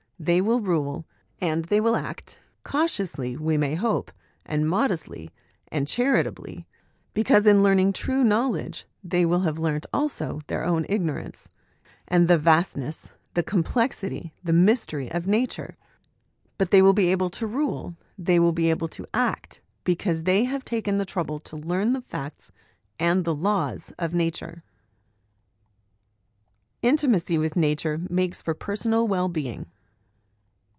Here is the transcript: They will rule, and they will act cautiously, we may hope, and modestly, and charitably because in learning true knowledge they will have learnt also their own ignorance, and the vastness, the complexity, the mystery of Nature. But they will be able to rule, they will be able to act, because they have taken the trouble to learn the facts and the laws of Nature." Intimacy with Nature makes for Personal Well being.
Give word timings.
They 0.23 0.39
will 0.39 0.61
rule, 0.61 1.07
and 1.39 1.65
they 1.65 1.81
will 1.81 1.95
act 1.95 2.39
cautiously, 2.63 3.35
we 3.35 3.57
may 3.57 3.73
hope, 3.73 4.11
and 4.45 4.69
modestly, 4.69 5.31
and 5.69 5.87
charitably 5.87 6.67
because 7.15 7.47
in 7.47 7.63
learning 7.63 7.93
true 7.93 8.23
knowledge 8.23 8.85
they 9.03 9.25
will 9.25 9.39
have 9.39 9.57
learnt 9.57 9.87
also 9.91 10.41
their 10.45 10.63
own 10.63 10.85
ignorance, 10.87 11.49
and 12.07 12.27
the 12.27 12.37
vastness, 12.37 13.13
the 13.33 13.41
complexity, 13.41 14.31
the 14.43 14.53
mystery 14.53 15.11
of 15.11 15.25
Nature. 15.25 15.75
But 16.59 16.69
they 16.69 16.83
will 16.83 16.93
be 16.93 17.07
able 17.07 17.31
to 17.31 17.47
rule, 17.47 17.95
they 18.15 18.37
will 18.39 18.51
be 18.53 18.69
able 18.69 18.89
to 18.89 19.07
act, 19.15 19.59
because 19.83 20.21
they 20.21 20.43
have 20.43 20.63
taken 20.63 20.99
the 20.99 21.03
trouble 21.05 21.39
to 21.39 21.57
learn 21.57 21.93
the 21.93 22.01
facts 22.01 22.51
and 22.99 23.25
the 23.25 23.33
laws 23.33 23.91
of 23.97 24.13
Nature." 24.13 24.61
Intimacy 26.83 27.39
with 27.39 27.55
Nature 27.55 27.99
makes 28.07 28.39
for 28.39 28.53
Personal 28.53 29.07
Well 29.07 29.27
being. 29.27 29.65